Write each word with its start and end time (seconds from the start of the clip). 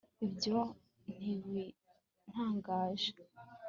ibyo 0.25 0.57
ntibintangaje 1.13 3.11